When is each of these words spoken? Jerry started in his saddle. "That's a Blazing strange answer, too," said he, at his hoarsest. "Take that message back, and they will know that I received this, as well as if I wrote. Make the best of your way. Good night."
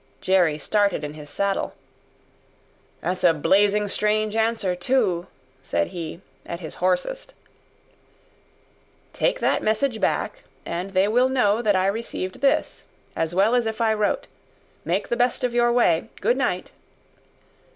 Jerry 0.19 0.57
started 0.57 1.03
in 1.03 1.13
his 1.13 1.29
saddle. 1.29 1.75
"That's 3.01 3.23
a 3.23 3.35
Blazing 3.35 3.87
strange 3.87 4.35
answer, 4.35 4.75
too," 4.75 5.27
said 5.61 5.89
he, 5.89 6.21
at 6.43 6.59
his 6.59 6.73
hoarsest. 6.81 7.35
"Take 9.13 9.41
that 9.41 9.61
message 9.61 10.01
back, 10.01 10.43
and 10.65 10.93
they 10.95 11.07
will 11.07 11.29
know 11.29 11.61
that 11.61 11.75
I 11.75 11.85
received 11.85 12.41
this, 12.41 12.83
as 13.15 13.35
well 13.35 13.53
as 13.53 13.67
if 13.67 13.79
I 13.79 13.93
wrote. 13.93 14.25
Make 14.83 15.09
the 15.09 15.15
best 15.17 15.43
of 15.43 15.53
your 15.53 15.71
way. 15.71 16.09
Good 16.19 16.35
night." 16.35 16.71